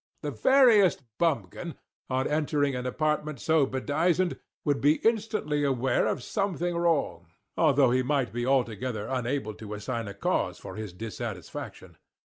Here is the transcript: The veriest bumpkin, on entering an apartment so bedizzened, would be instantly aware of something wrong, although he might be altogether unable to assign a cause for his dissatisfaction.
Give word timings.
The 0.23 0.31
veriest 0.31 1.03
bumpkin, 1.19 1.75
on 2.09 2.25
entering 2.27 2.73
an 2.75 2.87
apartment 2.87 3.39
so 3.39 3.67
bedizzened, 3.67 4.39
would 4.65 4.81
be 4.81 4.95
instantly 5.07 5.63
aware 5.63 6.07
of 6.07 6.23
something 6.23 6.75
wrong, 6.75 7.27
although 7.55 7.91
he 7.91 8.01
might 8.01 8.33
be 8.33 8.43
altogether 8.43 9.05
unable 9.07 9.53
to 9.53 9.75
assign 9.75 10.07
a 10.07 10.15
cause 10.15 10.57
for 10.57 10.75
his 10.75 10.91
dissatisfaction. 10.91 11.97